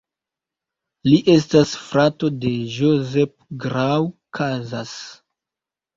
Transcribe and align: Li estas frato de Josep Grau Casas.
Li 1.09 1.17
estas 1.33 1.73
frato 1.89 2.31
de 2.45 2.53
Josep 2.79 3.37
Grau 3.67 4.09
Casas. 4.39 4.97